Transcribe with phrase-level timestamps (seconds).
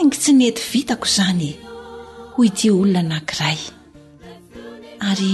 [0.00, 1.52] angy tsy ni ety vitako zany e.
[2.36, 3.58] hoy itio olona nankiray
[5.10, 5.32] ary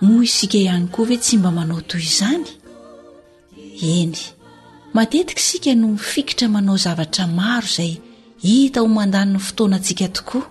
[0.00, 2.46] mo isika ihany koa ve tsy mba manao toy izany
[3.96, 4.16] eny
[4.96, 7.92] matetiky isika no mifikitra manao zavatra maro zay
[8.44, 10.46] hita ho mandanyn'ny fotoanantsika tokoa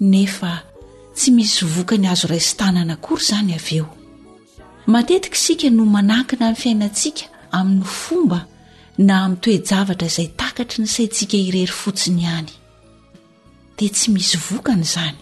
[0.00, 0.54] nefa
[1.16, 3.86] tsy misy vokany azo raistanana kory zany av eo
[4.92, 7.24] matetika isika no manankina amin'ny fiainantsika
[7.58, 8.40] amin'ny fomba
[9.06, 12.52] na amin'ny toejavatra izay takatry ny saintsika irery fotsiny ihany
[13.78, 15.18] dia tsy misy vokany izany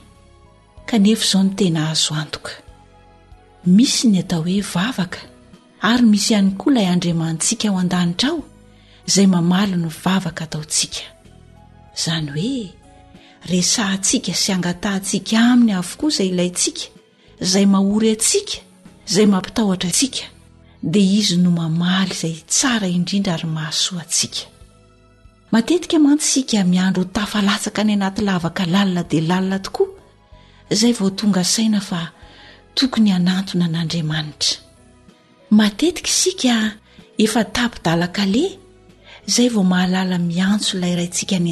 [0.89, 2.53] kanefa izao ny tena azo antoka
[3.77, 5.19] misy ny atao hoe vavaka
[5.89, 8.41] ary misy ihany koa ilay andriamanitsika aho an-danitra aho
[9.09, 11.03] izay mamaly ny vavaka ataontsika
[11.99, 12.55] izany hoe
[13.53, 16.85] resantsika sy angata ntsika aminy avokoa izay ilayntsika
[17.45, 18.57] izay mahory atsika
[19.09, 20.23] izay mampitahotra antsika
[20.93, 24.41] dia izy no mamaly izay tsara indrindra ary mahasoa ntsika
[25.53, 29.87] matetika mantsy sika miandro tafalatsaka ny anaty lavaka lalia de laiatooa
[30.71, 31.83] ay vongaiayna
[38.27, 38.49] na
[39.37, 41.49] ayv mahalala miantso lay a ntsika ny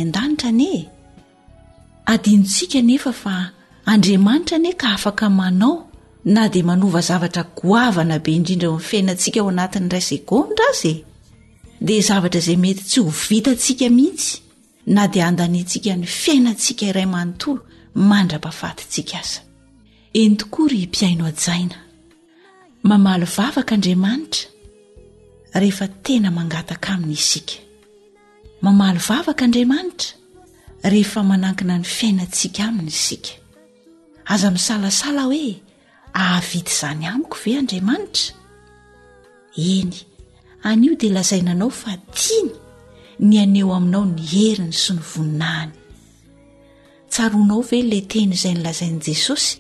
[2.07, 3.35] adanirae aosa efa fa
[3.91, 5.75] aramanitrane ka afak manao
[6.35, 8.19] na d manva zavatra gana e
[8.61, 10.07] rraaarar
[11.87, 14.35] dia zavatra izay mety tsy ho vitantsika mihitsy
[14.95, 17.61] na dia handanentsika ny fiainantsika iray manontolo
[18.11, 19.41] mandra-pafatitsika aza
[20.21, 21.79] eny tokoary mpiaino ajaina
[22.89, 24.45] mamalo vavaka andriamanitra
[25.63, 27.55] rehefa tena mangataka aminy isika
[28.65, 30.09] mamalo vavaka andriamanitra
[30.93, 33.33] rehefa manankina ny fiainantsika aminy isika
[34.33, 35.49] aza misalasala hoe
[36.23, 38.27] ahavita izany amiko ve andriamanitra
[39.77, 39.97] eny
[40.65, 42.53] an'io dia lazainanao fa tiany
[43.29, 45.73] ny aneo aminao ny heriny sy ny voninahany
[47.13, 49.51] tsaroanao ve la teny izay nylazain' jesosy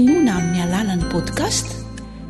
[0.00, 1.64] nona amin'ny alalan'ni podcast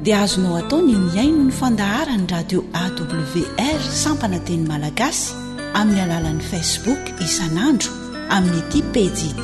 [0.02, 5.30] dia azomao atao ny nyaino ny fandaharany radio awr sampana teny malagasy
[5.78, 7.90] amin'ny alalan'i facebook isan'andro
[8.34, 9.42] amin'ny eti pedid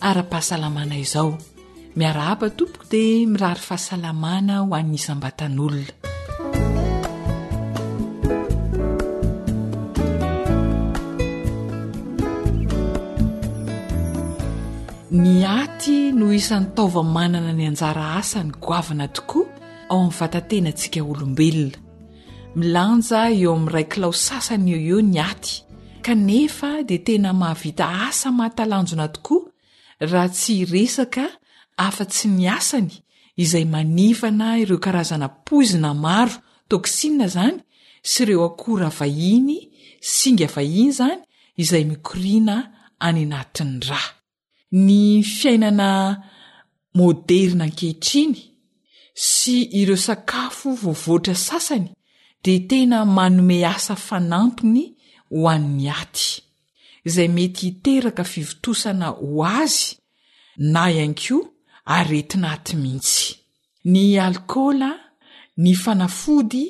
[0.08, 1.38] ara-pahasalamana izao
[1.96, 5.97] miara aba tompoko dia mirary fahasalamana ho anny isambatan'olona
[16.38, 19.46] isanitaova manana ny anjara asa ny goavana tokoa
[19.90, 21.78] ao amy vatantena antsika olombelona
[22.58, 25.50] milanja eo ami ray kilao sasany eo eo nyaty
[26.06, 29.44] kanefa di tena mahavita asa mahatalanjona tokoa
[30.10, 31.24] raha tsy hiresaka
[31.86, 32.90] afa-tsy niasany
[33.42, 36.36] izay manivana ireo karazana pozina maro
[36.70, 37.58] toksina zany
[38.10, 39.56] sy ireo akora vahiny
[40.14, 41.18] singa vahiny zany
[41.62, 42.54] izay mikorina
[43.06, 44.00] any anatiny ra
[44.76, 45.90] ny fiainana
[46.94, 48.36] moderna ankehitriny
[49.28, 51.86] sy ireo sakafo voavoatra sasany
[52.44, 54.82] de tena manome asa fanampiny
[55.32, 56.28] ho an'ny aty
[57.06, 59.86] izay mety hiteraka fivotosana ho azy
[60.72, 61.44] na iankoa
[61.96, 63.26] aryetina aty mihitsy
[63.92, 64.90] ny alkoola
[65.62, 66.66] ny fanafody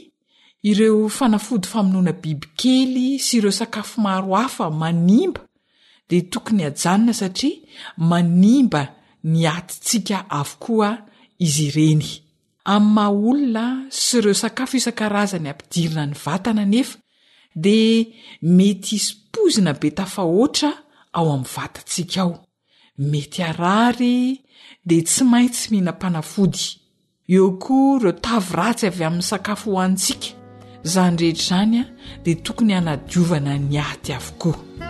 [0.70, 5.47] ireo fanafody famonoana bibikely sy ireo sakafo maro hafa manimba
[6.08, 7.54] dia tokony hajanona satria
[8.10, 8.82] manimba
[9.32, 10.94] ny atintsika avokoaa
[11.46, 12.04] izy ireny
[12.74, 13.64] amin'ny maha olona
[14.02, 16.96] sy ireo sakafo isan-karazany hampidirina ny vatana anefa
[17.64, 18.06] dia
[18.56, 20.70] mety hisipozina be tafahoatra
[21.18, 22.34] ao amin'ny vatantsika aho
[23.10, 24.16] mety arary
[24.88, 26.62] dia tsy maintsy mihinampanafody
[27.34, 30.28] eo koa ireo tavy ratsy avy amin'ny sakafo ho antsika
[30.84, 31.84] izany rehetra izany a
[32.24, 34.87] dia tokony hanadiovana ny aty avokoa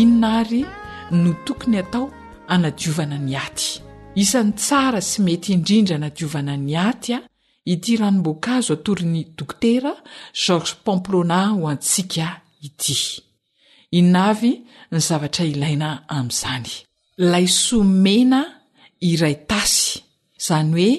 [0.00, 0.62] inona ary
[1.10, 2.04] no tokony atao
[2.54, 3.66] anadiovana ny aty
[4.22, 7.20] isan'ny tsara sy mety indrindra anadiovana ny aty a
[7.72, 9.92] ity ranomboakazo atoriny dokotera
[10.42, 12.26] george pomplona ho antsika
[12.66, 12.96] ity
[13.98, 14.52] inna avy
[14.92, 16.70] ny zavatra ilaina amin'izany
[17.32, 18.40] lay somena
[19.10, 19.96] iray tasy
[20.40, 20.90] izany hoe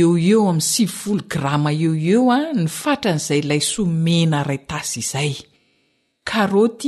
[0.00, 6.80] eo eo ami'ny sifolo grama eo eo a ny fatran'izay lay somena ray tasy izayarot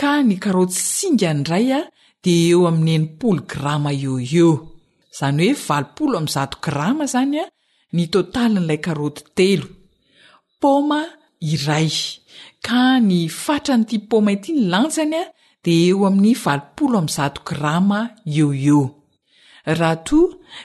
[0.00, 1.80] ka ny karoty singa nydray a
[2.24, 4.12] di eo amin'ny enimpolo grama o
[4.42, 4.44] e
[5.18, 7.44] zany hoe valpolo a zato grama zany a
[7.96, 9.66] ny totalin'ilay karoty telo
[10.60, 11.00] poma
[11.52, 11.90] iray
[12.66, 15.24] ka ny fatrany ity poma ity ny lanjany a
[15.64, 16.54] di eo amin'ny va
[17.16, 18.00] za grama
[18.40, 18.46] eo
[18.78, 18.80] o
[19.78, 20.18] raha to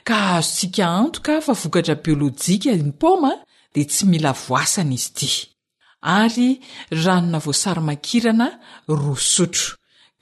[0.07, 3.31] ka azontsika antoka fa vokatra biôlojika ny poma
[3.73, 5.50] di tsy mila voasany izy t
[6.01, 8.47] ary ranona vosarymankirana
[8.89, 9.63] roa sotro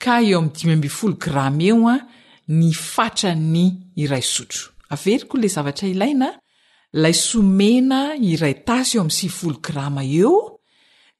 [0.02, 1.98] ka eo ami'y dimy mbfolo grama eo a
[2.58, 3.66] ny fatranny
[4.02, 4.62] iray sotro
[4.94, 6.28] averiko le zavatra ilaina
[7.02, 8.00] lay somena
[8.32, 10.34] iray tasy eo amy sivifolo gram eo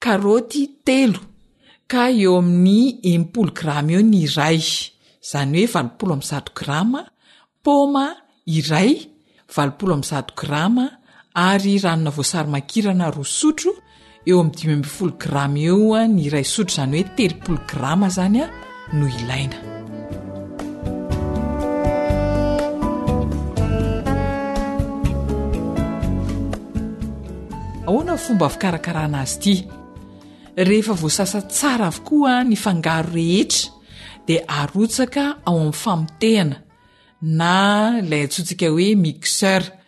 [0.04, 1.20] karoty telo
[1.92, 4.60] ka eo amin'ny empolo grama eo ny ray
[5.30, 6.90] zany oe valopolo amyzao gram
[7.64, 8.06] poma
[8.58, 8.92] iray
[9.56, 10.74] valpolo amy gram
[11.48, 13.70] ary ranona vosarmakirana ro sotro
[14.28, 18.44] eo ami'nydimy mfolo grama eoa ah, ny ray sotro zany hoe teripolo grama zany a
[18.44, 18.52] ah,
[18.98, 19.58] no ilaina
[27.88, 33.72] ahoana fomba avykarakara anazy itia rehefa voasasa tsara avokoa ah, ny fangaro rehetra
[34.26, 36.56] dia arotsaka ao amin'nfamotehana
[37.40, 37.52] na
[38.04, 39.79] ilay atsotsika hoe mixeur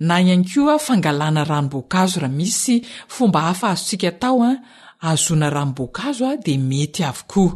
[0.00, 2.74] na ihany koa fangalàna ranomboakazo ra misy
[3.14, 7.50] fomba hafa azontsika tao a ah, azona ranomboakazo a ah, de mety avokoa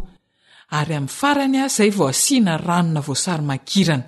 [0.79, 4.05] ary amin'ny farany a ah, zay voasiana ranona voasarymakirana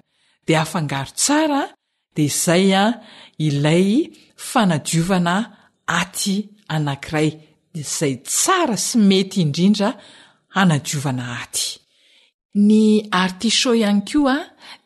[0.47, 1.63] de afangaro tsara
[2.17, 3.01] de zay a
[3.47, 3.87] ilay
[4.49, 5.35] fanadiovana
[6.01, 6.35] aty
[6.75, 7.29] anankiray
[7.99, 9.89] zay tsara sy mety indrindra
[10.61, 11.67] anadiovana aty
[12.67, 12.81] ny
[13.23, 14.37] artisha ihany ko a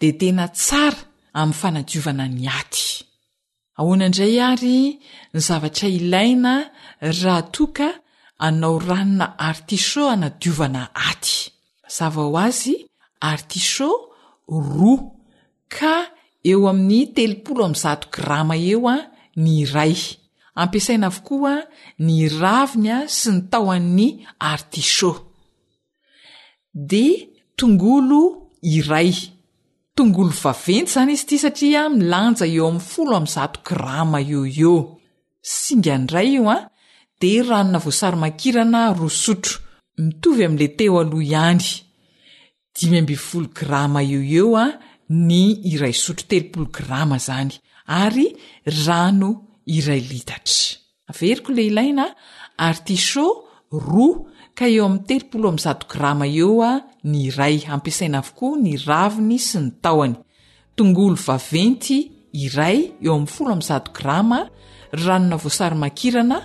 [0.00, 1.00] de tena tsara
[1.40, 2.86] amin'ny fanajiovana ny aty
[3.80, 4.76] ahoanaindray ary
[5.32, 6.52] ny zavatra ilaina
[7.20, 7.88] raha toaka
[8.46, 11.36] anao ranona artisho anadiovana aty
[11.96, 12.74] zava ho azy
[13.30, 14.00] artishat
[14.70, 14.96] roa
[15.76, 15.94] ka
[16.50, 18.96] eo amin'ny telopolo y zato grama eo a
[19.42, 19.94] ny iray
[20.62, 21.52] ampiasaina avokoa
[22.06, 24.08] ny raviny a sy nytao an'ny
[24.52, 25.18] artishat
[26.90, 27.04] de
[27.58, 28.22] tongolo
[28.76, 29.12] iray
[29.98, 34.74] tongoolo vaventy zany izy ity satria milanja eo amin'ny folo ami'ny zato grama ee eo
[35.54, 36.68] singa ndray io ah, a
[37.20, 39.54] de ranona voasary mankirana roa sotro
[40.06, 41.64] mitovy am'le teo aloha ihany
[42.76, 44.72] dimy abifolo grama eeo eo a ah,
[45.30, 47.50] ny iray sotro telopolo grama zany
[48.04, 48.26] ary
[48.84, 49.30] rano
[49.78, 50.68] iray litatra
[51.10, 52.04] averiko lehilaina
[52.68, 53.28] artishau
[53.86, 54.14] roa
[54.58, 56.72] ka eo ami'ny telpolo m zato grama eo a
[57.12, 60.16] ny iray ampiasaina avokoa ny raviny sy ny taony
[60.76, 61.98] tongolo vaventy
[62.44, 64.40] iray eo amfolo zao grama
[65.04, 66.38] ranona voasary makirana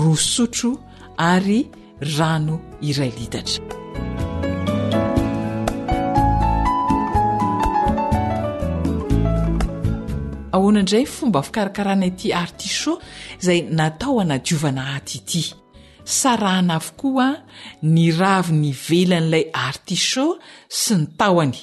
[0.00, 0.70] rosotro
[1.32, 1.60] ary
[2.18, 2.56] rano
[2.88, 3.62] iray litatra
[10.54, 12.92] ahoana indray fomba fikarakarana ity artiso
[13.46, 15.42] zay natao ana diovana haty ity
[16.14, 17.26] sarahana avokoa
[17.82, 20.26] niravi ny ivelanyilay artisha
[20.80, 21.56] sy ny tahony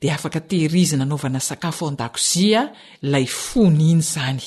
[0.00, 2.60] dea afaka tehirizi naanaovana sakafo aoandakozia
[3.12, 4.42] lay fonyiny zany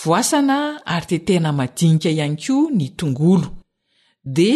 [0.00, 0.56] voasana
[0.94, 3.48] ary tetehna madinika ihany ko ny tongolo
[4.36, 4.50] de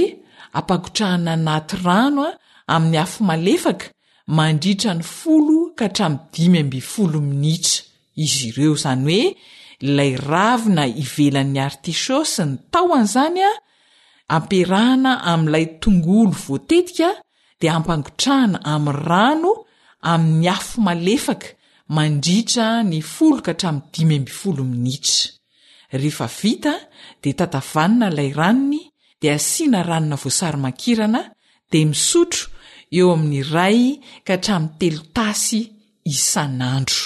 [0.58, 2.32] apakotrahanaanaty rano a
[2.74, 3.86] amin'ny hafo malefaka
[4.36, 7.82] mandritra ny folo ka htramdimbfolo minitra
[8.24, 9.24] izy ireo zany hoe
[9.86, 13.50] ilay ravina ivelan'ny artisha sy ny taony zanya
[14.36, 17.08] ampirahana amiilay tongolo voatetika
[17.60, 19.50] dia hampangotrahana ami rano
[20.12, 21.48] ami'ny afo malefaka
[21.96, 25.28] mandritra nyfolo karad5mfolo minitra
[26.00, 26.74] rehefa vita
[27.22, 28.82] dia tatavanna lay ranony
[29.20, 31.20] dia asina ranona voasarymankirana
[31.70, 32.44] de misotro
[32.98, 33.80] eo aminy ray
[34.26, 35.60] ka atram telo tasy
[36.14, 37.04] isan'andro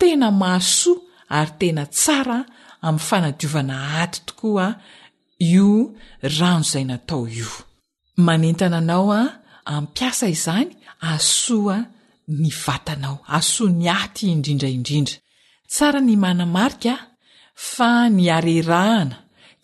[0.00, 0.98] tena masoa
[1.38, 2.38] ary tena tsara
[2.86, 4.66] am fanadiovana aty tokoa
[5.52, 5.92] io
[6.38, 7.50] rano izay natao io
[8.26, 9.20] manentana anao a
[9.78, 10.68] ampiasa izany
[11.12, 11.76] asoa
[12.40, 15.16] ny vatanao asoa ny aty indrindraindrindra
[15.72, 16.98] tsara ny manamarikaa
[17.74, 19.16] fa ny arerahana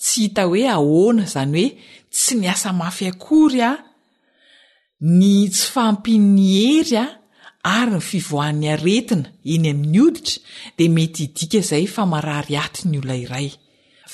[0.03, 1.71] tsy hita hoe ahona izany hoe
[2.15, 3.73] tsy ny asa mafyakory a
[5.19, 7.07] ny tsyfampinyery a
[7.79, 10.39] ary ny fivoan'ny aretina eny amin'ny oditra
[10.77, 13.49] de mety hidika zay famarary aty ny olona iray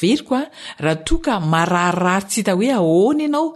[0.00, 0.50] veriko a
[0.82, 3.46] raha toaka mararirary tsy ita hoe ahona ianao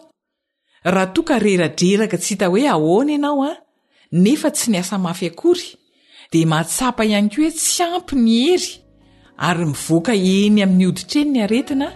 [0.94, 3.52] raha toaka reradreraka ts hita hoe ahona ianao a
[4.22, 5.66] nefa tsy ny asa mafy akory
[6.32, 8.70] dia mahatsapa ihany koa hoe tsy ampy ny hery
[9.48, 11.88] ary mivoaka eny amin'ny hoditreny ny aretina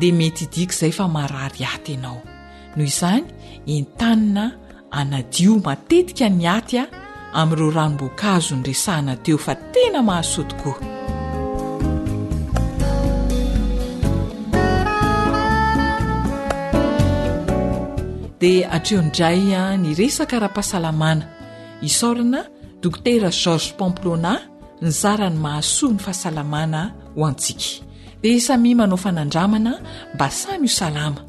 [0.00, 2.20] dia mety idika izay fa mahrary aty ianao
[2.76, 3.24] noho izany
[3.76, 4.44] entanina
[5.00, 6.84] anadio matetika nyaty a
[7.40, 10.76] am'iro rahanom-boakazo nyresahana teo fa tena mahasoty koa
[18.42, 19.40] di atreondray
[19.82, 21.26] ny resaka ra-pahasalamana
[21.88, 22.40] isorana
[22.82, 24.32] dokotera georges pomplona
[24.82, 26.80] ny zarany mahasoa ny fahasalamana
[27.18, 27.68] ho antsika
[28.22, 29.72] dia samimanao fanandramana
[30.14, 31.20] mba samy ho salama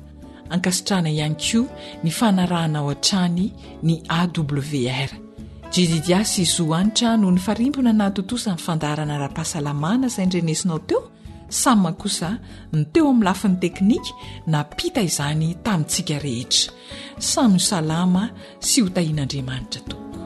[0.53, 1.59] ankasitrana ihany ko
[2.05, 3.45] ny fanarahana ao an-trany
[3.87, 5.09] ny awr
[5.73, 11.01] jididia sy izo anitra noho ny farimpona nahytotosan'ny fandarana ra-pahasalamana zay ndrenesinao teo
[11.51, 12.37] samyma kosa
[12.73, 14.13] ny teo amin'ny lafin'ny teknika
[14.53, 16.73] napita izany tamintsika rehetra
[17.17, 18.23] samyy salama
[18.67, 20.17] sy ho tahian'andriamanitra tompo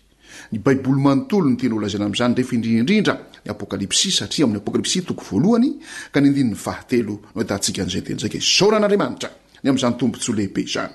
[0.51, 3.13] ny baiboly manontolo ny tiny olazina am'izany rehefa indrindrindrindra
[3.45, 5.69] ny apokalipsy satria amin'ny apokalipsi toko voalohany
[6.11, 9.29] ka nyndininy vahatelo no tantsika n'izay tena zaika zao ra an'andriamanitra
[9.63, 10.93] ny am'izany tompotsy lehibe izany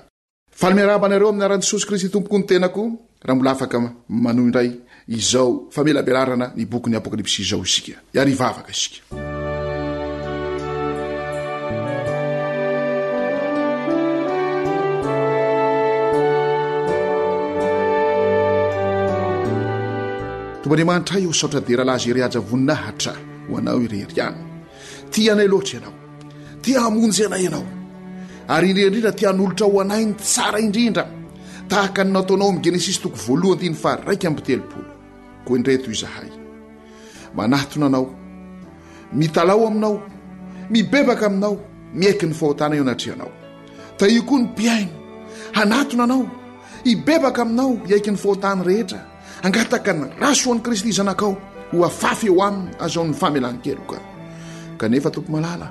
[0.61, 2.81] falmiarabaanareo ami'y arani jesosy kristy tompoko ny tenako
[3.25, 3.77] raha mola afaka
[4.09, 4.69] mano indray
[5.07, 9.35] izao famelabelarana ny bokyn'ny apokalipsi izao isika iarvavaka isika
[20.67, 23.11] omba anriamanitra ahay eo saotra deralahz erehaja voninahatra
[23.49, 24.37] ho anao irehry any
[25.11, 25.93] tỳ ianay loatra ianao
[26.61, 27.63] ti hamonjy anay ianao
[28.53, 31.03] ary indreindrindra ti anolotra ho anay ny tsara indrindra
[31.69, 34.91] tahaka ny nataonao amin'ni genesisy toko voalohan ty ny fa raika mtelopolo
[35.45, 36.29] koa indretoy izahay
[37.37, 38.05] manatona anao
[39.19, 39.95] mitalao aminao
[40.73, 41.53] mibebaka aminao
[41.99, 43.31] miaiky ny fahoatana io anatreanao
[43.97, 44.93] ta io koa ny mpiaino
[45.57, 46.23] hanatona anao
[46.87, 49.01] hibebaka aminao hiaiky ny fahoatany rehetra
[49.43, 51.33] angataka ny raso ho an'i kristy zanakao
[51.71, 53.97] ho afafy eo aminy azaon'ny famelan-keloka
[54.79, 55.69] kanefa toko malala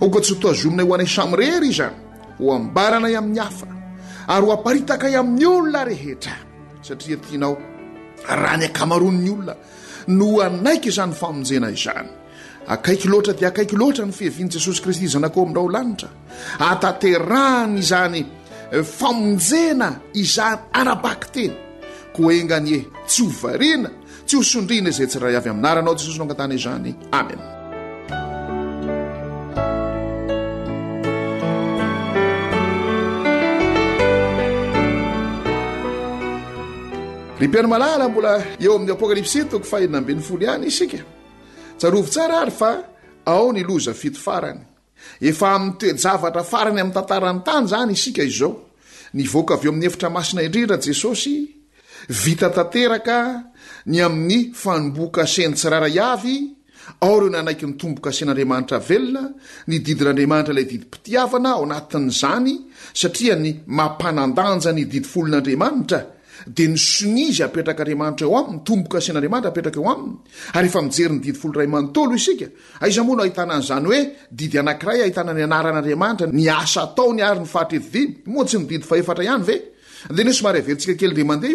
[0.00, 1.90] oka tsy otoazominay ho anay samyrery izay
[2.38, 3.66] ho ambalanay amin'ny hafa
[4.30, 6.34] ary ho amparitakay amin'ny olona rehetra
[6.82, 7.58] satria tianao
[8.26, 9.54] raha ny akamaroniny olona
[10.14, 12.10] no anaiky izany famonjena izany
[12.70, 16.08] akaiky loatra di akaiky loatra ny fihevian'i jesosy kristy zanakao amindrao lanitra
[16.70, 18.20] ataterahany izany
[18.72, 21.69] eh, famonjena izany anabaktey
[22.12, 23.90] ko engani e tsy ho variana
[24.26, 27.42] tsy hosondriana izay tsy raha iavy aminaranao jesosino anantany izany amen
[37.40, 41.00] ry piano malala mbola eo amin'ny apokalipsi toko fahenamben'nyfolo ihany isika
[41.78, 42.70] tsarovo tsara ary fa
[43.24, 44.60] ao nyloza fito farany
[45.20, 48.52] efa amin'ny toejavatra farany amin'ny tantarany tany zany isika izao
[49.16, 51.59] ny voaka avy eo amin'y efitra masina indrindra jesosy
[52.10, 53.52] vita tanteraka
[53.86, 56.36] ny amin'ny fanomboka seny tsiraray avy
[57.06, 59.22] a reo nanaiky nytombokaen'aamatra velona
[59.70, 62.66] ny didraamatra lay didpitiavana aot''zany
[62.98, 66.00] saia ny mampanandanja ny didfolon'aniamanitra
[66.50, 69.36] de nysonizy apetraka amaraeoay'eoyyejeyny
[72.86, 74.00] aza oano ahitnanzany oe
[74.38, 78.54] didy anaray ahitnany anaran'aamantra ny asa tao nyarynyaeiats
[80.10, 81.54] nydiye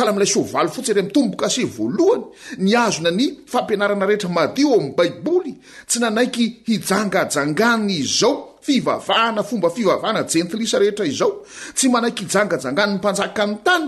[0.00, 2.24] aalay oavaly fotsy re mitombokase voalohany
[2.64, 5.52] ny azona ny fampianarana rehetra madio amiy baiboly
[5.88, 8.32] tsy nanaiky hijangajangany izao
[8.66, 11.32] fivavahna fomba fivavahna jentlisa rehetra izao
[11.76, 13.86] tsy manaiky ijangajangany ypanjaka nytany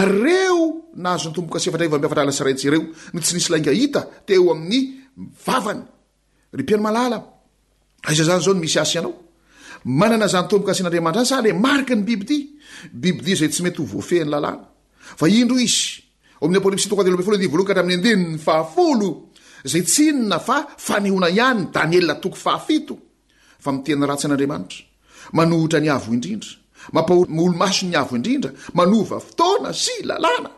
[0.00, 1.70] reo naazony tomboayye
[15.16, 16.02] fa indro izy
[16.40, 16.58] o mi'y
[18.00, 18.64] dnaha
[19.60, 22.88] zay tsnona fa faneona ihanyn danielatoko fahafit
[23.60, 24.78] fa mitena ratsy an'andriamanitra
[25.36, 26.50] manohitra ny avo indrindra
[27.28, 30.48] moolomaso 'ny avo indrindra manova fotoana sy lalàna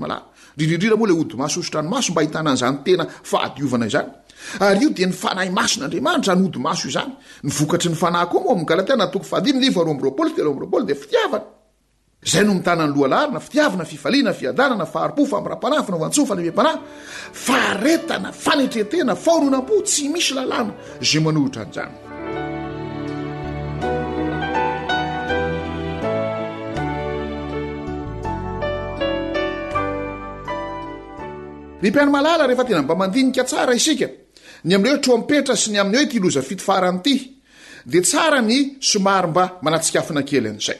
[0.09, 4.09] aaariririra moa leaotanyasomba hitanzytenaahaonazany
[4.59, 8.41] ary io de ny fanahy maso n'andriamanitra nyomaso i zany nyvokatry ny fana o
[10.73, 11.41] oaay
[12.23, 16.79] zay no mitanany loalalina fitiavina fifaliana fiadanana faharipo fa amra-panahyfanaoantso falmampanahy
[17.45, 21.65] faretana fanetretena fahoronam-po tsy misy lalàna zay manohitra
[31.81, 34.05] ananyripianmalala rehefa tena mba mandinika tsara isika
[34.65, 37.15] ny am'reo trompetra sy ny amin'o ty loza fitofaranyity
[37.91, 40.79] de tsara ny somary mba manatsikafina kely an'zay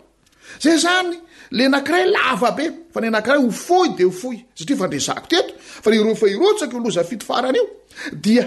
[0.63, 1.19] zay zany
[1.51, 5.15] le nakiray lavabe fa ne naray ofoy de ofoyatra fntkoo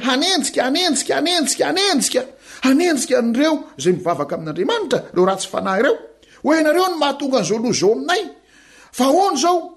[0.08, 8.24] anenika eieaeikanenjika reo zay mivavaka ami'n'andriamanitra reorahtsy fna reooe nareo no mahtonganzao oao aminay
[8.98, 9.77] an ao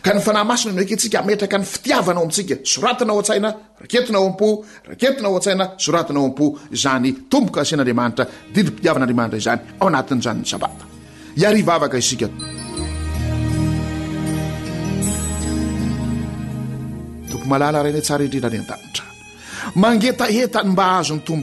[0.00, 3.50] ka ny fanahmasina meke tsika metraka ny fitiavanao amitsika soratina ao a-tsaina
[3.82, 4.48] raketina o ampo
[4.90, 6.46] reketina o a-tsaina soratina oampo
[6.82, 8.24] zany tobokasn'aramara
[8.54, 9.42] ditaaramairany
[9.80, 10.42] aoaznynyae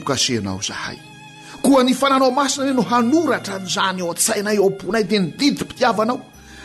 [0.08, 0.98] azonyboaahay
[1.66, 6.18] koa ny fananao masina no hanoratra nzany o a-tsainay o amponay de n didimpitiavanao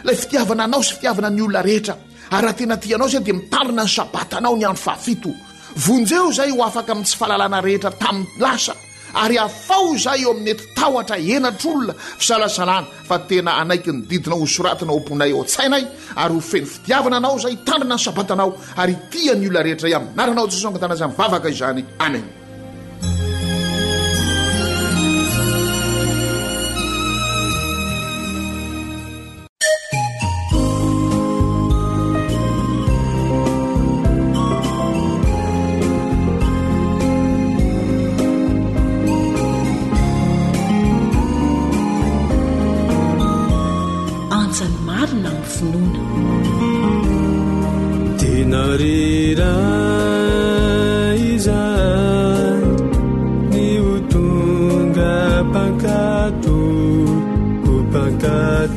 [0.04, 1.96] lay fitiavana anao sy fitiavana ny olona rehetra
[2.30, 5.30] ary raha tena tia anao zay de mitandrina ny sabataanao ny andro fahafito
[5.86, 8.72] vonjeo zay ho afaka ami' tsy fahalalana rehetra tamin'nylasa
[9.24, 14.38] ary afao zay eo amin'ny ety tahoatra enatr' olona fisalasalana fa tena anaiky ny didinao
[14.44, 15.84] hosoratina oamponay eo a-tsainay
[16.22, 18.50] ary ho feny fitiavana anao zay hitanrina ny sabataanao
[18.82, 22.26] ary tia ny olona rehetra e aminaranao tsysoanga ntana zay mvavaka izany anen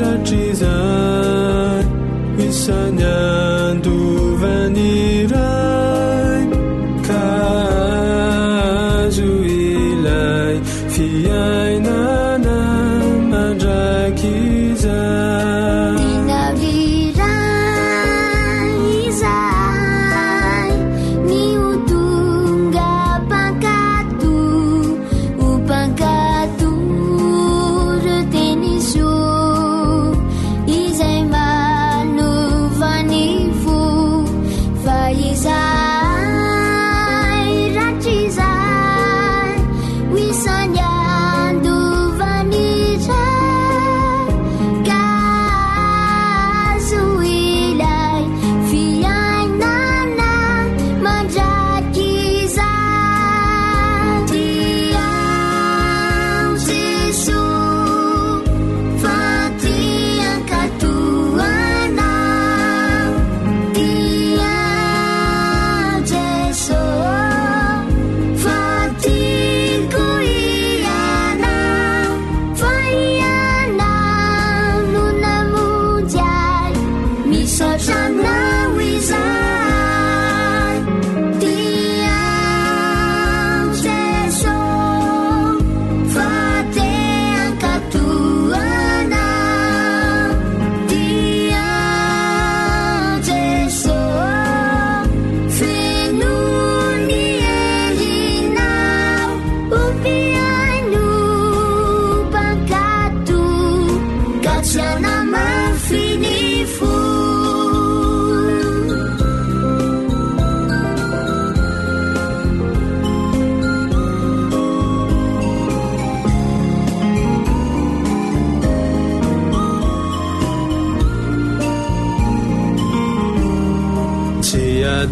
[0.00, 1.84] ratrizai
[2.38, 3.96] misanando
[4.40, 5.03] vani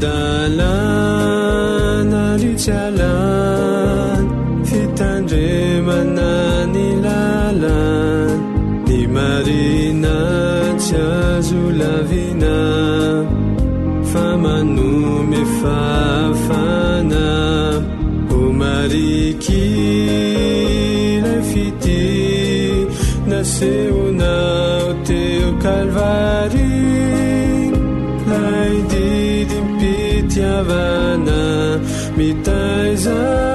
[0.02, 3.12] lalana nyjalana
[4.68, 6.30] fitandremana
[6.74, 7.74] ny lalana
[8.86, 10.16] ny marina
[10.82, 12.56] tsyazo lavina
[14.10, 17.26] fa manome fafana
[18.38, 22.02] o marikyla fiti
[23.30, 24.01] naseo
[30.68, 31.80] ونم
[32.44, 33.51] 带在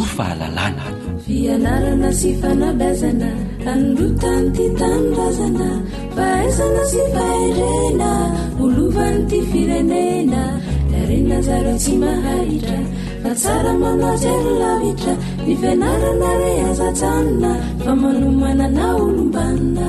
[0.00, 3.28] fahalalnafianarana sy fanabazana
[3.72, 5.68] andotany ty tanobazana
[6.16, 8.10] fa aizana sy fahirena
[8.62, 10.42] olovan'ny ty firenena
[10.92, 12.80] la rena zaro sy mahaitra
[13.22, 17.52] fa tsara manoatserolavitra nifianarana re azatsanina
[17.84, 19.88] fa manomanana olombanina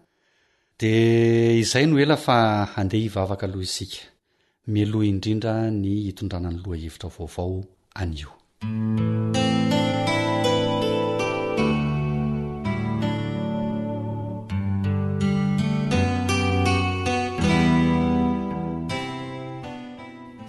[0.81, 3.99] de izay no ela fa handeha hivavaka aloha isika
[4.73, 7.61] miloha indrindra ny hitondrana ny loha hevitra vaovao
[8.01, 8.31] an'io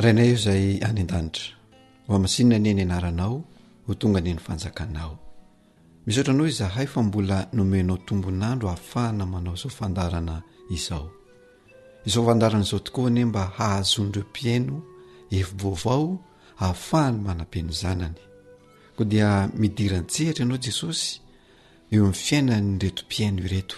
[0.04, 1.44] rainay io izay any an-danitra
[2.08, 3.34] hoamasinona aniny anaranao
[3.86, 5.12] ho tonga aniny fanjakanao
[6.06, 11.10] misohatra anao zahay fa mbola nomenao tombonandro hahafahana manao izao fandarana izao
[12.04, 14.82] izao fandarana izao tokoa ane mba hahazonireo mpiaino
[15.30, 16.18] efibaovao
[16.60, 18.14] hahafahany manampeny zanany
[18.96, 21.20] koa dia midiran-tsehitra ianao jesosy
[21.90, 23.76] eo amin'ny fiainanyny retom-piaino ireto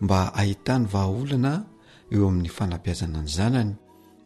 [0.00, 1.64] mba ahitany vahaolana
[2.12, 3.72] eo amin'ny fanabiazana ny zanany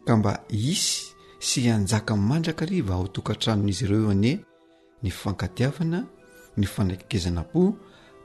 [0.05, 4.35] ka mba isy sy anjakamandrakariva ao tokantranon'izy ireo eo anie
[5.03, 6.05] ny fankadiavana
[6.59, 7.63] ny fanakkezana po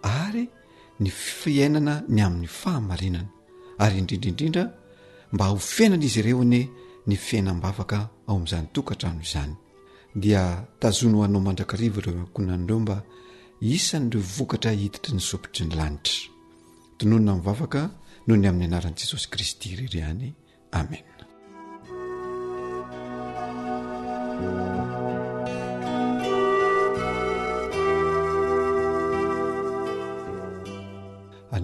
[0.03, 0.45] ary
[1.01, 3.31] ny fiainana ny amin'ny fahamarinana
[3.85, 4.65] ary indrindraindrindra
[5.35, 6.61] mba ho fiainana izy ireo ny
[7.09, 9.55] ny fiainambavaka ao amin'izany tokahtrano izany
[10.23, 10.43] dia
[10.83, 12.97] tazono o anao mandrakariva ireo iankoinan'ireo mba
[13.77, 16.17] isan'ireo vokatra hititra ny sopotry ny lanitra
[16.97, 17.81] tononona mnyvavaka
[18.27, 20.29] noho ny amin'ny anaran'i jesosy kristy ireryany
[20.81, 21.05] amen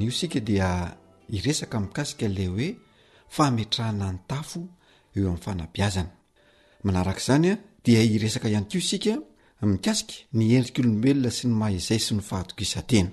[0.00, 0.96] io sika dia
[1.28, 2.68] iresaka mikasika lay hoe
[3.36, 4.60] fametrahana ny tafo
[5.16, 6.12] eo amin'ny fanabiazana
[6.84, 9.12] manarak' izany a dia iresaka ihany kio sika
[9.72, 13.10] mikasika ny endrik' olombelona sy ny maha izay sy nyfahatokisantena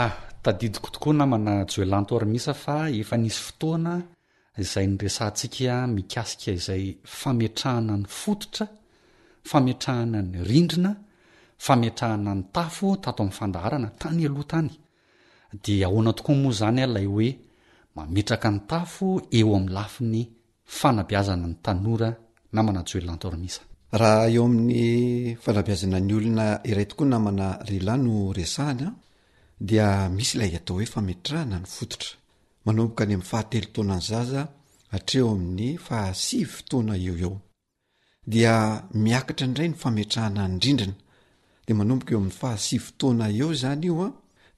[0.00, 3.92] atadidiko tokoa namana joelantoarmisa fa efa nisy fotoana
[4.64, 6.84] izay ny resantsika mikasika izay
[7.20, 8.66] fametrahana ny fototra
[9.50, 10.92] fametrahana ny rindrina
[11.66, 14.72] fametrahana ny tafo tato amin'ny fandaharana tany aohatany
[15.52, 17.28] de ahoana tokoa moa zanya lay oe
[17.96, 19.06] mametraka ny tafo
[19.38, 20.18] eo am'ny lafi ny
[20.78, 22.08] fanabiazana ny tanora
[22.54, 23.60] namanatsy oelona ntormisa
[24.00, 24.80] raha eo amin'ny
[25.44, 28.88] fanabiazananyolona iray tokoa namana rlano resahana
[29.68, 32.10] dia misy lay atao hoe fametrahana ny fototra
[32.64, 34.40] manomboka ny am' fahatelo tonanyzaza
[34.96, 37.22] atreoamin'ny fahasi vtoana eod
[39.02, 40.96] miakatra nray ny fametrahana ny drindrna
[41.66, 43.90] de maomboka eoam'ny fahasivtoana eo zanyi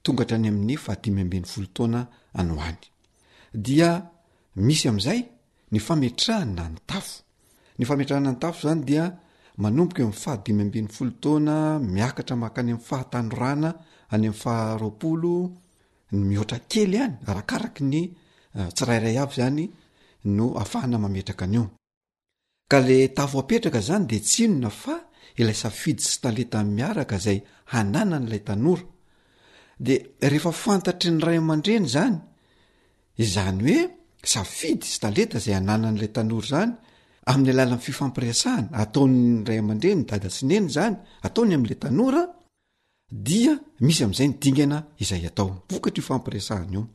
[0.03, 2.01] tongatranyami'ny fahadimy ambin'ny folotona
[2.33, 3.85] anyaydi
[4.67, 5.19] misy am'zay
[5.71, 9.03] ny fametrahana ny tafony famerahna ntafo zany dia
[9.67, 11.55] anomboka am'y fahadimy ambin'ny folotona
[11.95, 13.69] miakatra maka ny am'y fahatanorana
[14.13, 15.33] any am'y faharoaolo
[16.11, 18.11] mioarakely any arakaraky nyaiay
[19.13, 21.07] eh, a anyonaeaeoe
[23.25, 24.95] afetraka zany de tinona fa
[25.37, 28.83] ilay safidy sy taleta miaraka zay anana nylay tanora
[29.85, 29.95] de
[30.31, 32.17] rehefa fantatry ny ray aman-dreny zany
[33.25, 33.79] izany hoe
[34.33, 36.73] safidy sy taleta zay ananan'lay tanora zany
[37.31, 40.95] amn'ny alalan'n fifampiresahana ataonyray aman-dreny dada sineny zany
[41.27, 42.21] ataony am'la tanora
[43.27, 43.53] dia
[43.85, 46.85] misy am'izay n dingana izay atao vokatry ifampirisahany eo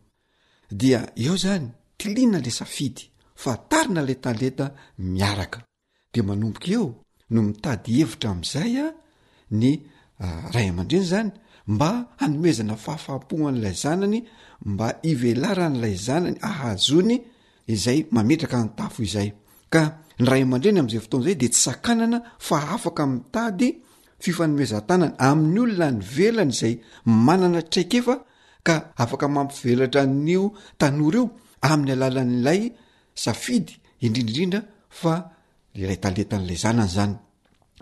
[0.81, 1.67] dia eo zany
[1.99, 3.05] tilina la safidy
[3.43, 4.67] fa tarina lay taleta
[5.15, 5.59] miaraka
[6.13, 6.87] de manomboka eo
[7.33, 8.87] no mitady hevitra am'izay a
[9.61, 9.69] ny
[10.25, 11.33] ah, ray aman-dreny zany
[11.67, 14.19] mba hanomezana fahafahapona an'lay zanany
[14.65, 17.15] mba ivelara n'lay zanany ahazony
[17.75, 19.31] izay mametraka ntafo izay
[19.73, 19.83] ka
[20.21, 23.67] nyra aman-dreny am'zay fotoan'zay de tsy sakanana fa afaka mitady
[24.25, 26.75] fifanomezanntanany amin'ny olona ny velany zay
[27.27, 28.15] manana traika efa
[28.67, 30.45] ka afaka mampivelatra nio
[30.81, 31.25] tanor io
[31.71, 32.61] amin'ny alalan'ilay
[33.25, 33.73] safidy
[34.07, 34.61] indrindridridra
[35.01, 35.13] fa
[35.79, 37.15] lelay taleta an'lay zanany zany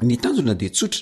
[0.06, 1.00] ny tanjona de tsotra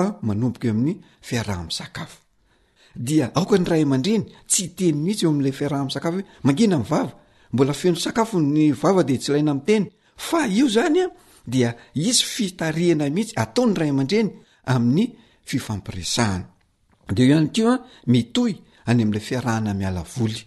[0.00, 0.94] aombokaeoamin'ny
[1.28, 7.10] firahsakafoakany ra mandreny tsy teny mihtsy eo amla fiarah msakafo mangina my vava
[7.52, 9.84] mbola fendro sakafo ny vava de tsy laina mteny
[10.28, 11.06] fa io zany a
[11.46, 14.30] dia izy fitarihana mihitsy ataony ray aman-dreny
[14.74, 15.06] amin'ny
[15.48, 18.52] fifampirsahanadeeoiay eoamitoy
[18.90, 20.38] any am'la fiarahna miala vly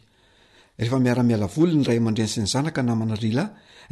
[0.82, 3.48] ehefamiaramiala voly ny ray aman-dreny sy ny zanaka namanaryalay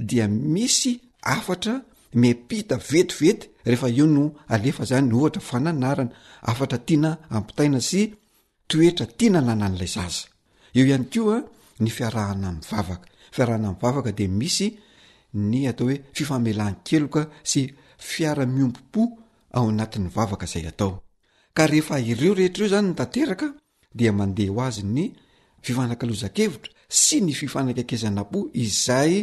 [0.09, 0.25] dia
[0.55, 0.91] misy
[1.35, 1.75] afatra
[2.21, 4.23] mepita vetivety rehefa eo no
[4.53, 6.11] alefa zany nohatra fananarana
[6.51, 8.01] afatra tiana ampitaina sy
[8.69, 10.23] toetra tiana nanan'lay zaza
[10.77, 11.37] eo ihanykoa
[11.83, 14.67] ny fiarahana vavaka fiarahna vavaka de misy
[15.33, 17.67] ny atao hoe fifamelany keloka sy
[17.97, 19.01] fiara-miompim-po
[19.53, 21.03] ao anatin'ny vavaka izay atao
[21.55, 23.47] ka rehefa ireo rehetra eo zany ny tanteraka
[23.97, 25.05] dia mandeha ho azy ny
[25.65, 26.71] fifanaka lozakevitra
[27.01, 29.13] sy ny fifanaka akezana m-po izay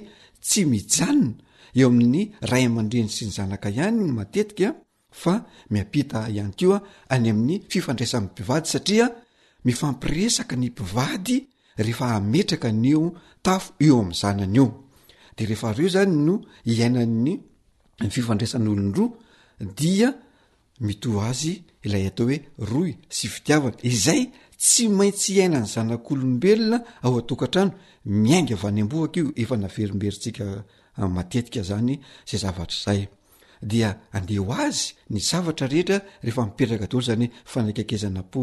[0.46, 1.34] tsy mijanona
[1.78, 4.72] eo amin'ny ray amandreny sy ny zanaka ihany ny matetikaa
[5.20, 5.34] fa
[5.70, 6.78] miapita ihany koa
[7.14, 9.06] any amin'ny fifandraisanny mpivady satria
[9.64, 11.36] mifampiresaka ny mpivady
[11.76, 13.04] rehefa hametraka neo
[13.44, 14.68] tafo eo ami'nyzanany eo
[15.36, 16.34] de rehefa reo zany no
[16.64, 17.34] iaina'ny
[18.06, 20.08] nfifandraisan'olondroa dia
[20.86, 22.38] mitoa azy ilay atao hoe
[22.70, 24.22] roy sy fitiavana izay
[24.58, 27.74] tsy maintsy iainany zanak'olombelona ao a-tokatrano
[28.04, 30.46] miainga vanyamboaka io efa naverimberitsika
[31.00, 33.02] ah, matetika zany zay zavatra zay
[33.62, 38.42] dia andeo azy ny zavatra rehetra rehefamiperaka dr zanyoe fanakakezanapo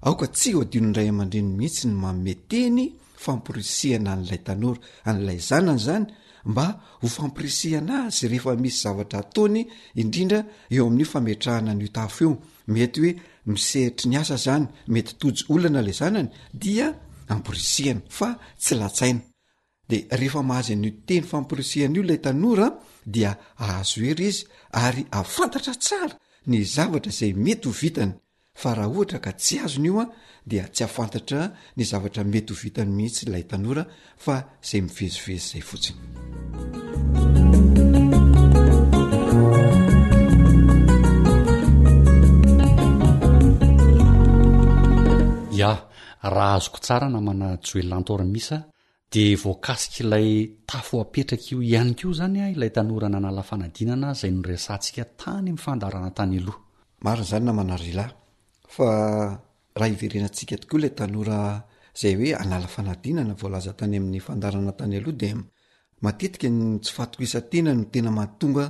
[0.06, 2.84] aoka tsy oadinoindray aman-drino mihitsy ny mame teny
[3.26, 4.80] famporisihana n'lay tanora
[5.10, 6.06] an'lay zanany zany
[6.52, 6.66] mba
[7.02, 9.60] ho fampirisihana azy rehefa misy zavatra atony
[10.02, 10.40] indrindra
[10.76, 12.32] eo amin'io fametrahana n'io tafo io
[12.74, 13.12] mety hoe
[13.52, 16.30] misehitry ny asa zany mety toj olana la zanany
[16.62, 16.88] dia
[17.34, 18.30] amporisihana fa
[18.88, 19.22] atsaina
[19.90, 22.68] de rehefa mahaznyteny famporisihanaio lay tanora
[23.14, 23.32] dia
[23.66, 24.42] aazoery izy
[24.86, 26.16] ary afantatra tsara
[26.48, 28.12] ny zavatra izay mety ho vitany
[28.56, 30.06] fa raha ohatra ka tsy azona io a
[30.46, 31.42] dia tsy afantatra
[31.78, 33.84] ny zavatra mety ho vitany mihitsy ilay tanora
[34.18, 36.02] fa izay mivezivezy zay fotsiny
[45.62, 45.72] ya
[46.36, 48.58] raha azoko tsara namana tjy ellantora misya
[49.14, 50.28] de voakasiky ilay
[50.66, 56.46] tafo apetraky io ihanyko zanya ilay tanora nanala fanadinana zay noresantsika tany am'ny fandarana tany
[57.04, 58.14] alohaznyhienaia
[60.68, 60.90] toa la
[61.98, 65.36] tzay oe aaa anadnana vlaza tany amin'ny fandaana tayaoha d y
[66.96, 68.62] faiena no tena ahaona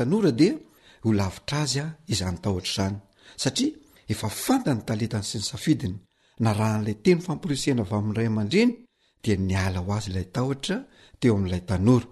[1.04, 2.96] holavitra azya izany tahotra izany
[3.42, 3.72] satria
[4.14, 5.96] efa fantany taletany sy ny safidiny
[6.44, 8.72] na rah n'lay teny famporisena av am'nray aman-dreny
[9.24, 10.76] dia niala ho azy ilay tahotra
[11.20, 12.08] teo amin'ilay tanoro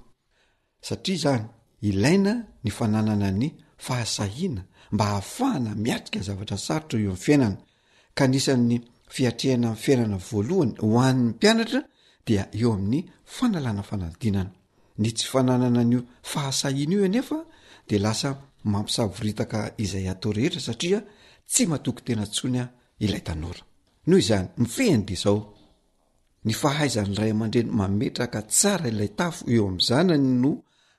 [0.87, 1.43] satria izany
[1.89, 2.33] ilaina
[2.63, 3.47] ny fananana ny
[3.85, 4.61] fahasahiana
[4.93, 7.57] mba hahafahana miatrika zavatra sarotra eo am'ny fiainana
[8.19, 8.77] kanisan'ny
[9.15, 11.79] fiatrehana any fiainana voalohany ho an'n'ny mpianatra
[12.27, 13.01] dia eo amin'ny
[13.35, 14.51] fanalana fanadinana
[15.01, 15.99] ny tsy fananana nyo
[16.31, 17.37] fahasahiana io ienefa
[17.89, 18.29] de lasa
[18.65, 21.01] mampisavoritaka izay atao rehetra satria
[21.51, 22.63] tsy matoky tena tonya
[23.03, 25.37] iayhonymifeny d ao
[26.47, 30.51] ny fahaizany ray aman-dreny mametraka tsara ilay tafo eo am'yzanany no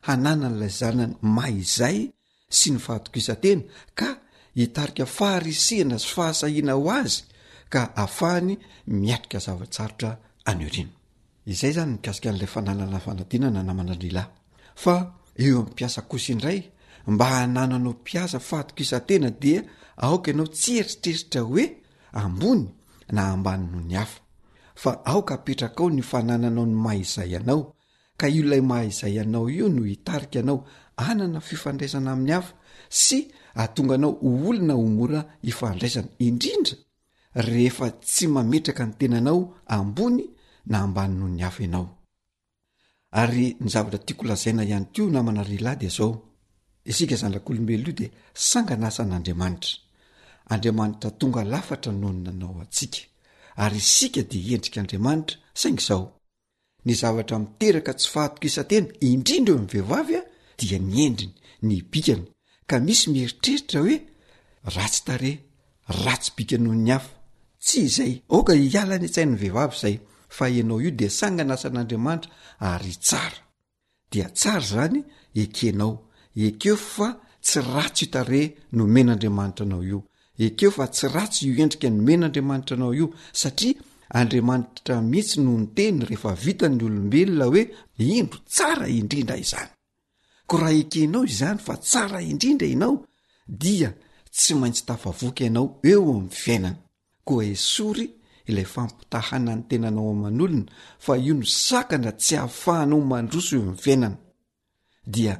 [0.09, 1.99] hanana n'lay zanany maizay
[2.59, 3.63] sy ny fahatokisantena
[3.99, 4.09] ka
[4.61, 7.21] hitarika farisiana sy fahasahiana ho azy
[7.73, 8.53] ka ahafahany
[8.87, 10.55] miatrikazay zany ai
[12.33, 14.09] n'lay ananannaly
[15.47, 16.61] eo a'asaosnray
[17.07, 19.61] mba hanano anao mpiasa fatok isantena dia
[20.05, 21.65] aoka ianao tsy eritreritra hoe
[22.21, 22.65] ambony
[23.15, 24.21] na ambani noho ny afa
[24.83, 27.61] fa aoka apetrakao nifanananao ny maha izay anao
[28.21, 30.61] ka io lay maha izay anao io no hitarika ianao
[31.07, 32.53] anana fifandraisana ami'ny afa
[33.03, 33.19] sy
[33.59, 36.75] hatonganao olona o mora hifandraisana indrindra
[37.47, 39.41] rehefa tsy mametraka ny tenanao
[39.79, 40.25] ambony
[40.71, 41.93] na ambani noho ny afa ianao
[46.87, 49.71] isika zanlak'olombelo io dia sanganasan'andriamanitra
[50.51, 53.01] andriamanitra tonga lafatra noho ny nanao atsika
[53.63, 56.05] ary isika de endrik'andriamanitra saingy izao
[56.87, 60.23] ny zavatra miteraka tsy fahatok isantena indrindra eo ami'ny vehivavy a
[60.59, 61.35] dia ny endriny
[61.69, 62.25] ny bikany
[62.71, 63.97] ka misy mieritreritra hoe
[64.75, 65.33] ratsy tare
[66.05, 67.13] ratsy bika noho ny afa
[67.67, 69.97] tsy izay aoka hiala ny a-tsainy vehivavy izay
[70.37, 72.31] fa ianao io dia sangana asan'andriamanitra
[72.71, 73.39] ary tsara
[74.13, 75.01] dia tsara zany
[75.43, 75.93] ekenao
[76.37, 77.09] ekeo fa
[77.43, 78.41] tsy ratso hitare
[78.77, 79.99] nomen'andriamanitra anao io
[80.47, 83.09] ekeo fa tsy ratso io endrika nomen'andriamanitra anao io
[83.41, 83.81] satria
[84.19, 87.63] andriamanitra mihitsy no ntenyy rehefa vitan'ny olombelona hoe
[88.19, 89.71] indro tsara indrindra izany
[90.49, 92.95] ko raha ekenao izany fa tsara indrindra inao
[93.63, 93.91] dia
[94.35, 96.79] tsy maintsy tafavoka ianao eo amin'ny fiainana
[97.27, 98.07] koa esory
[98.49, 100.65] ilay fampitahana ny tenanao amin'olona
[101.05, 104.19] fa io no sakana tsy hahafahanao mandroso eo amn'ny fiainana
[105.17, 105.35] dia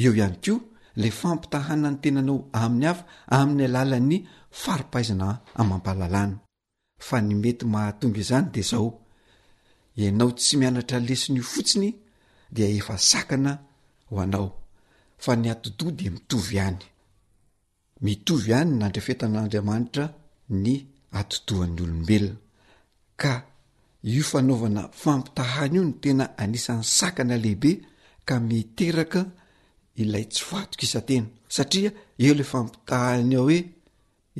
[0.00, 0.54] eo ihany ko
[1.02, 3.02] le fampitahana ny tenanao amin'ny afa
[3.38, 4.16] amin'ny alala'ny
[4.62, 5.28] faripaizina
[5.60, 6.36] ampalalana
[7.06, 8.88] fa ny mety mahatonga izany de ao
[10.06, 11.90] inao tsy mianata lesinyio fotsiny
[12.56, 12.62] de
[13.10, 13.52] saana
[15.24, 16.78] fa ny atdoha de mitovy any
[18.04, 20.04] mitovyany nandrifetan'andriamanitra
[20.64, 20.74] ny
[21.20, 22.34] atdoan'ny olombelona
[23.20, 23.32] ka
[24.16, 27.70] io fanaovana fampitahana io ny tena anisan'ny sakana lehibe
[28.28, 29.20] ka miteraka
[30.00, 31.90] ilay tsy fatokisantena satria
[32.24, 33.58] eo le fa mpitahainy ao hoe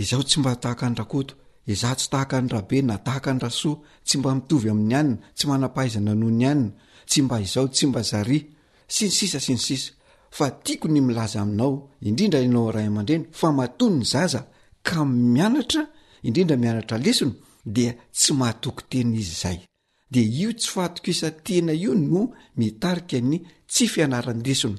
[0.03, 1.35] izao tsy mba tahaka andrakoto
[1.73, 3.77] izah tsy tahaka any rabe na tahaka andra soa
[4.07, 6.71] tsy mba mitovy amin'ny anna tsy manampahaiza na noho ny anna
[7.11, 8.43] tsy mba izao tsy mba zarya
[8.95, 9.91] sinysisa sinysisa
[10.37, 11.73] fa tiako ny milaza aminao
[12.09, 14.41] indrindra ianao ray amandreny fa mato ny zaza
[14.87, 14.99] ka
[15.35, 15.83] mianatra
[16.27, 17.35] indrindra mianatra lesona
[17.75, 17.85] de
[18.19, 19.59] tsy mahatoky teny izy zay
[20.13, 22.23] de io tsy faatokisatena io no
[22.59, 23.37] mitarika ny
[23.73, 24.79] tsy fianaran lesona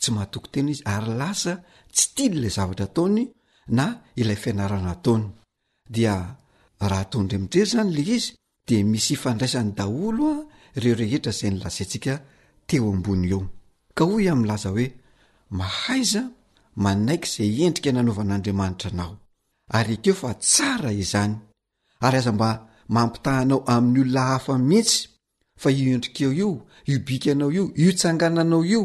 [0.00, 1.52] tsy mahatokyteny izy ary lasa
[1.94, 3.24] tsy tily ila zavatra taony
[3.76, 3.84] na
[4.20, 5.24] ilay fianarana ataony
[5.94, 6.14] dia
[6.90, 8.30] raha taondridrery zany le izy
[8.66, 10.42] di misy ifandraisany daholo a
[10.82, 12.14] reo rehetra zay nilazaintsika
[12.68, 13.40] teo ambony eo
[13.96, 14.86] ka ho amilaza hoe
[15.58, 16.22] mahaiza
[16.84, 19.12] manaiky izay endrika nanaovan'andriamanitra anao
[19.78, 21.34] ary keo fa tsara izany
[22.06, 22.48] ary aza mba
[22.94, 24.96] mampitahanao amin'olonahafa mihitsy
[25.62, 26.46] fa io endriko io
[26.90, 28.80] iobiky anao io iotsangananao io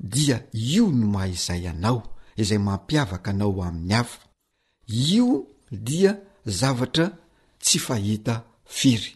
[0.00, 1.98] dia io no mahaizay anao
[2.42, 4.18] izay mampiavaka anao amin'ny afa
[5.10, 5.28] io
[5.88, 6.12] dia
[6.60, 7.06] zavatra
[7.64, 8.34] tsy fahita
[8.76, 9.10] firy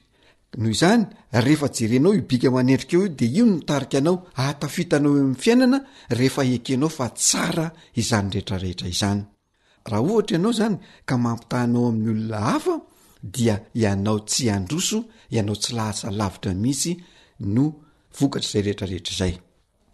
[0.59, 1.05] noho izany
[1.45, 5.79] rehefa jerenao ibika manedrika eo io de io notarika anao atafitanao am'ny fiainana
[6.17, 7.67] rehefa ekenao fa tsara
[8.01, 9.23] izany reetrarehetra izany
[9.89, 10.77] raha ohatra ianao zany
[11.09, 12.75] ka mampitahnao amin'nyolona hafa
[13.35, 14.99] dia ianao tsy androso
[15.35, 16.93] ianao tsy lasa lavitra mihisy
[17.55, 17.65] no
[18.19, 19.35] vokatr'zay reetrareetrazay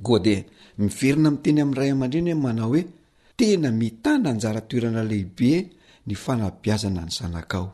[0.02, 0.44] koa de
[0.76, 2.84] miverina am teny am' ray amandrinra he manao hoe
[3.36, 5.70] tena mitananjaratoerana lehibe
[6.06, 7.70] ny fanabiazana ny zanakao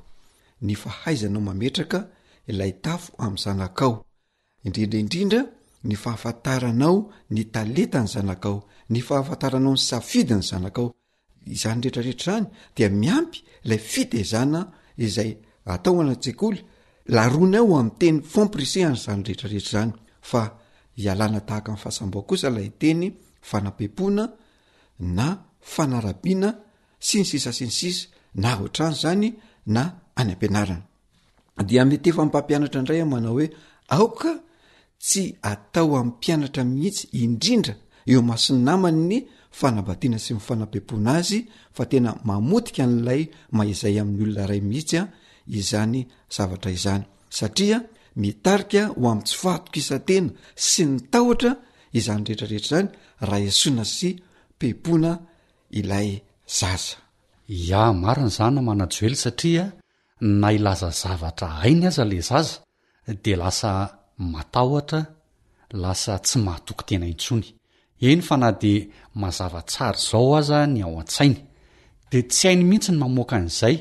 [0.63, 2.09] ny fahaizanao mametraka
[2.49, 4.05] ilay tafo am'y zanakao
[4.65, 5.41] indrindraindrindra
[5.85, 10.95] ny fahafataranao ny taleta ny zanakao ny fahafantaranao ny safidy ny zanakao
[11.47, 12.47] izany rehetrarehetra zany
[12.77, 14.61] dia miampy ilay fitezana
[14.99, 16.61] izay atao anatseakoly
[17.07, 20.43] larona ao am'nteny famprise any zany reetrarehetra zany fa
[20.97, 23.11] hialana tahaka am'ny fahasambaa kosa lay teny
[23.43, 24.25] fanampepoana
[24.99, 25.27] na
[25.61, 26.55] fanarabiana
[26.99, 29.35] si ny sisa si ny sisa na o atrano zany
[29.67, 29.83] na
[30.17, 30.83] any ampianarana
[31.67, 33.47] dia metefa mmpampianatra indray a manao hoe
[33.89, 34.33] aoka
[35.05, 37.75] tsy atao ami'y pianatra mihitsy indrindra
[38.11, 39.17] eo masiy namany ny
[39.59, 41.39] fanabatiana sy nyfanampepoana azy
[41.77, 43.23] fa tena mamodika n'lay
[43.57, 45.09] maizay amin'ny olona iray mihitsy a
[45.59, 46.01] izany
[46.35, 47.03] zavatra izany
[47.37, 47.79] satria
[48.21, 50.31] mitarika ho am' tsy faatok isan-tena
[50.69, 51.51] sy ny tahotra
[51.99, 52.89] izany rehetrarehetra izany
[53.29, 54.09] raha esoina sy
[54.57, 55.13] mpepona
[55.81, 56.09] ilay
[56.59, 56.97] zaza
[57.81, 59.65] a marina zanyna manajoely satria
[60.41, 62.59] na ilaza zavatra ainy aza le zaza
[63.25, 63.71] de lasa
[64.33, 65.01] matahotra
[65.83, 67.47] lasa tsy mahatoky tena intsony
[68.09, 68.75] eny fa na de
[69.21, 71.37] mazava tsara zao aza ny ao an-tsainy
[72.11, 73.77] de tsy hainy mihitsy ny mamoaka an'izay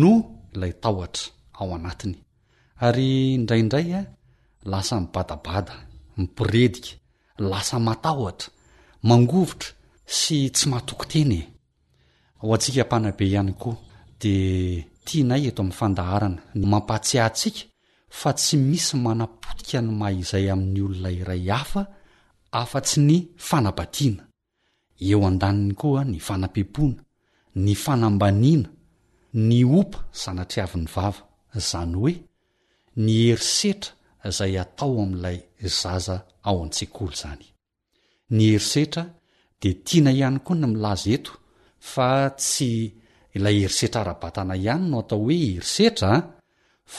[0.00, 0.12] no
[0.54, 1.24] ilay taotra
[1.60, 2.18] ao anatiny
[2.82, 4.06] ary indraindray a eh,
[4.66, 5.74] lasa mibadabada
[6.18, 6.88] mipiredika
[7.38, 8.50] lasa matahotra
[9.02, 9.68] mangovotra
[10.06, 11.40] sy tsy matokotenye
[12.42, 13.76] ho antsika mpanabe ihany koa
[14.20, 17.62] dia tianay eto amin'ny fandaharana nmampatsiahntsika
[18.18, 21.82] fa tsy misy manapotika ny maha izay amin'ny olona iray hafa
[22.60, 23.16] afa-tsy ny
[23.46, 24.22] fanabadiana
[25.08, 26.98] eo an-daniny koa ny fanampepoana
[27.64, 28.68] ny fanambaniana
[29.48, 31.22] ny opa zanatriaviny vava
[31.58, 32.14] izany hoe
[32.96, 33.94] ny herisetra
[34.28, 35.38] izay atao amin'ilay
[35.80, 36.16] zaza
[36.48, 37.44] ao an-tsiak'olo izany
[38.34, 39.04] ny herisetra
[39.60, 41.32] dia tiana ihany koa ny milaza eto
[41.92, 42.70] fa tsy
[43.36, 46.18] ilay herisetra ara-batana ihany no atao hoe herisetraa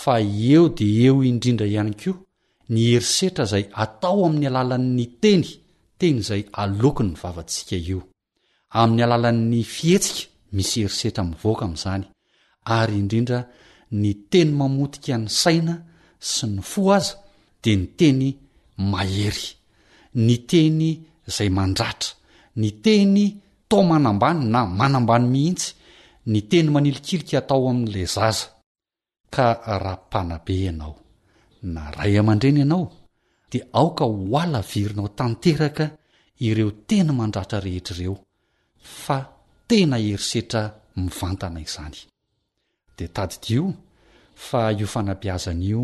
[0.01, 0.15] fa
[0.53, 2.15] eo di eo indrindra ihany koa
[2.73, 5.45] ny herisetra izay atao amin'ny alalan''ny teny
[5.99, 7.99] teny izay alokony n vavantsika io
[8.81, 10.25] amin'ny alalan'ny fihetsika
[10.55, 12.03] misy herisetra mivoaka amin'izany
[12.77, 13.39] ary indrindra
[14.01, 15.75] ny teny mamotika ny saina
[16.33, 17.13] sy ny fo aza
[17.63, 18.27] dia ny teny
[18.91, 19.47] mahery
[20.25, 20.89] ny teny
[21.29, 22.09] izay mandratra
[22.61, 23.23] ny teny
[23.69, 25.69] tao manambany na manambany mihitsy
[26.31, 28.45] ny teny manilikilika hatao amin'ilay zaza
[29.35, 29.45] ka
[29.83, 30.95] rahapanabe ianao
[31.73, 32.85] na ray aman-dreny ianao
[33.51, 35.85] dia aoka ho ala virinao tanteraka
[36.47, 38.15] ireo teny mandratra rehetra ireo
[39.03, 39.17] fa
[39.67, 40.61] tena herisetra
[40.97, 41.99] mivantana izany
[42.97, 43.63] de tadikio
[44.33, 45.81] fa iofanabiazana io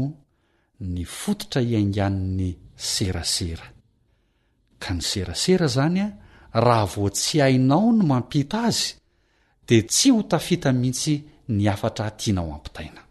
[0.79, 2.49] ny fototra iaingan'ny
[2.89, 3.67] serasera
[4.81, 8.91] ka ny serasera zany a raha vo tsy hainao no mampita azy
[9.67, 11.15] dia tsy ho tafita mihitsy
[11.55, 13.01] ny afatra htiana ao ampitaina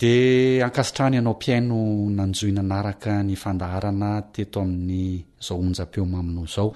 [0.00, 1.78] dia ankasitrany ianao mpiai no
[2.18, 5.04] nanjoi nanaraka ny fandaharana teto amin'ny
[5.46, 6.68] zao onja-peomaminao izao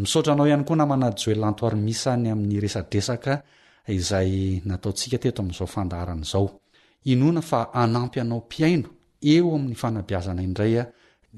[0.00, 3.34] misaotra anao ihany koa namanajoelantoarymisaany amin'ny resa-dresaka
[3.92, 6.50] izay nataontsika teto am'izao fandaharan' izao
[7.04, 8.88] inona fa anampy anao m-piaino
[9.22, 10.84] eo amin'ny fanabiazana indraya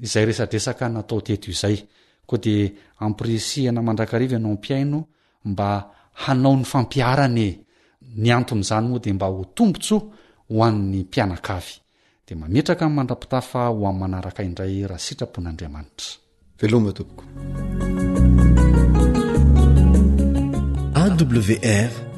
[0.01, 1.77] izay resadresaka natao teto izay
[2.25, 2.55] koa de
[2.99, 5.03] ampirisiana mandrakariva ianao ampiaino
[5.45, 7.59] mba hanao ny fampiarany
[8.15, 10.01] ny anton' izany moa de mba ho tombontsoa
[10.49, 11.79] ho an'ny mpianakavy
[12.27, 16.19] de mametraka' mandrapitafa ho ami'ny manaraka indray raha sitrapon'andriamanitra
[16.59, 17.29] veloma topokwr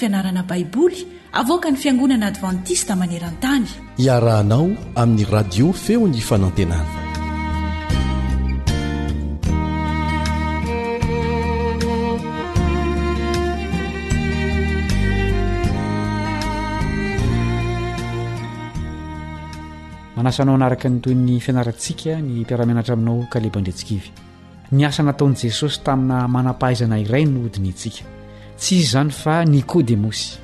[0.00, 1.00] fianaranabaiboly
[1.42, 3.66] avoka ny fiangonana advantista manerantany
[4.06, 4.66] iarahanao
[5.02, 6.86] amin'ny radio feo ny fanantenana
[20.16, 24.08] manasanao anaraka ny toy n'ny fianarantsika ny mpiaramenatra aminao kalebandretsikivy
[24.76, 28.02] ny asa nataon' jesosy tamina manam-pahaizana iray no hodinyntsika
[28.58, 30.34] tsy izy zany fa nikôdemosy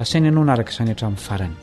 [0.00, 1.56] asaina ianao naraka izany atramin'ny farany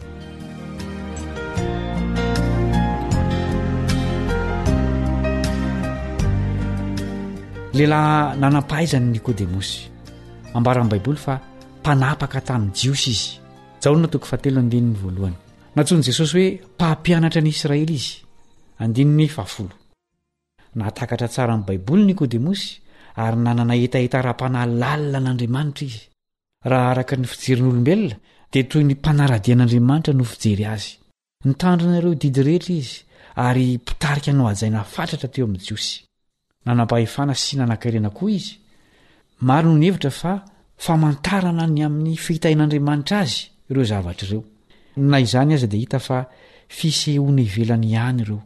[7.79, 9.87] lehilahy nanampahaizany nikôdemosy
[10.53, 11.39] ambara an'ny baiboly fa
[11.79, 13.29] mpanapaka tamin'ny jiosy izy
[13.81, 15.37] jaolna toko fahatelodny voalohany
[15.75, 18.13] nantsony jesosy hoe mpahampianatra ny israely izy
[18.83, 19.73] andinnyfaafolo
[20.75, 22.83] naatakatra tsara amin'ny baiboly n nikôdemosy
[23.15, 25.99] ary nananahetaeta ara-pahna lalina an'andriamanitra izy
[26.71, 28.15] raha araka ny fijerin'olombelona
[28.51, 30.91] dia toy ny mpanaradian'andriamanitra nofijery azy
[31.47, 32.97] ny tandroanareo didy rehetra izy
[33.45, 35.93] ary mpitarika no hajaina fatratra teo amin' jiosy
[36.65, 38.53] nanampahefana sy nanankarena koa izy
[39.47, 40.31] maro no ny hevitra fa
[40.85, 43.37] famantarana ny amin'ny fiitain'andriamanitra azy
[43.69, 44.41] ireo zavatraireo
[45.11, 46.17] na izany aza dia hita fa
[46.77, 48.41] fisehoana ivelany ihany ireo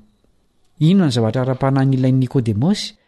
[0.89, 2.98] inona ny zavatra ara-pahna nyilayn'ny nikôdemosy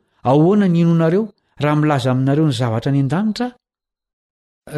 [0.23, 1.27] ahoana nyinonareo
[1.59, 3.47] raha milaza aminareo ny zavatra ny andanitra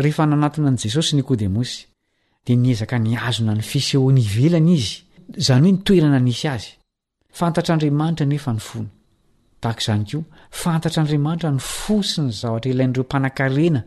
[0.04, 1.76] rehefa nanatna an' jesosy nikodemosy
[2.46, 4.94] di niezaka niazona ny fiseonivelany izy
[5.46, 6.68] zany hoe ntoerana nisy azy
[7.40, 8.90] fantatr'andriamanitra nefa ny fona
[9.64, 10.18] dakzany ko
[10.62, 13.82] fantatr'andriamanitra ny fosinny zavatra ilain'ireo mpanankarena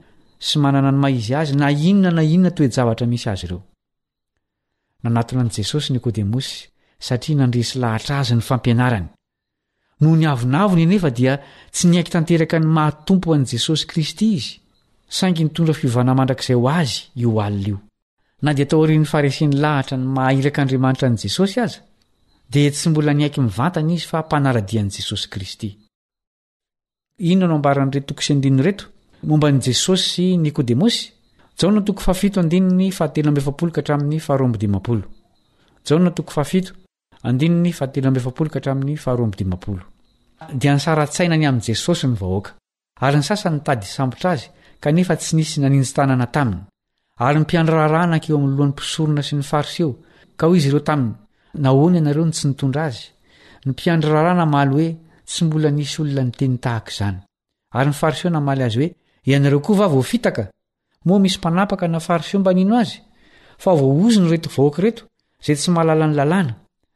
[0.46, 3.59] sy manana ny maizy azy na inona na inonatoejvtra misy az o
[10.01, 11.34] noho niavonavony anefa dia
[11.72, 14.51] tsy niaiky tanteraka ny mahatompo any jesosy kristy izy
[15.16, 17.76] saingy nitondra fiovana mandrakizay ho azy io alin io
[18.42, 21.78] na dia ataoreny fariseny lahatra ny mahahirak'andriamanitra any jesosy aza
[22.53, 25.70] dia tsy mbola niaiky mivantany izy fa mpanaradiany jesosy kristy.
[40.52, 42.50] di nsara-tsainany amin' jesosy ny vahoaka
[43.00, 44.48] ary ny sasanyntadysambotra azy
[44.80, 46.60] kanefa tsy nisy naninjitanana taminy
[47.24, 49.96] ary ny mpiandroraharahna keo amin'nyloan'ny mpisorona sy ny fariseo
[50.36, 51.16] ka o izy ireo taminy
[51.56, 53.06] nahony ianareon tsy nitondra azy
[53.64, 54.88] ny mpiandro raharah na maly hoe
[55.24, 57.18] tsy mbola nisy olona niteny tahaka zany
[57.72, 58.90] aryny fariseo namaly azy hoe
[59.32, 60.42] ianareo koa va vofitaka
[61.08, 63.00] moa misy mpanapaka na fariseo mbanino azy
[63.56, 65.02] fa voozony reto vahoakareto
[65.40, 66.52] zay tsy mahalala ny lalàna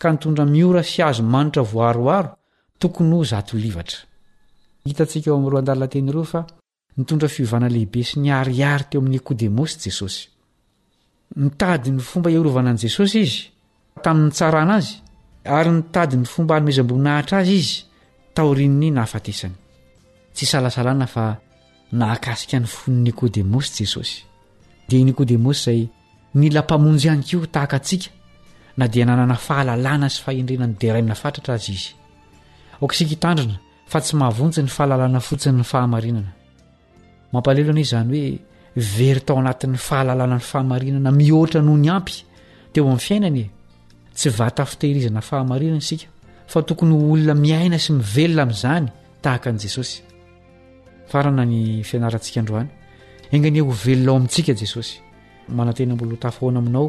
[0.00, 2.30] ka nitondra miora sy azo manitra voaroaro
[2.80, 3.98] tokony ho zaty livatra
[4.88, 6.40] hitantsika eo amin'iro an-dalina teny ireo fa
[6.98, 10.20] nitondra fiovana lehibe sy ni arihary teo amin'ny nikôdemosy jesosy
[11.42, 13.38] nitady ny fomba hierovanan'i jesosy izy
[14.04, 14.90] tamin'ny tsarana azy
[15.58, 17.76] ary nitadyny fomba hanomezamboinahitra azy izy
[18.36, 19.56] taorininy nahafatesany
[20.34, 21.24] tsy salasalana fa
[22.00, 24.16] nahakasika ny fony nikôdemosy jesosy
[24.88, 25.88] dia nikôdemosy izay
[26.38, 28.08] nila mpamonjy ihany ko tahakantsika
[28.78, 30.22] nnanaaahalalananaaiaa sy
[33.28, 33.52] ahany ny
[34.76, 38.22] fahalalana fotinynyaaaeoayoe
[38.96, 42.14] very tao anatin'ny fahalalana ny fahamarinana mihoatra noho ny ampy
[42.74, 43.44] tem'yfiainanye
[44.18, 46.06] tsy vatafitehirizana fahamarinana sika
[46.52, 48.90] fa tokny olona miaina sy ivelona m'zanye
[49.24, 49.50] eaao
[54.16, 56.88] aitsiaemanatenambolo tafhona aminao